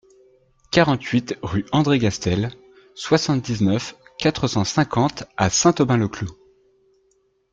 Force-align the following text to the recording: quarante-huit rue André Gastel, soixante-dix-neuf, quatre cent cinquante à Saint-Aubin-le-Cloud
quarante-huit 0.71 1.35
rue 1.43 1.63
André 1.71 1.99
Gastel, 1.99 2.49
soixante-dix-neuf, 2.95 3.95
quatre 4.17 4.47
cent 4.47 4.63
cinquante 4.63 5.25
à 5.37 5.51
Saint-Aubin-le-Cloud 5.51 6.33